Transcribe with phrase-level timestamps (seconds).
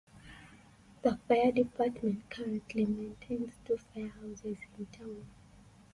[1.03, 5.27] The fire department currently maintains two firehouses in town.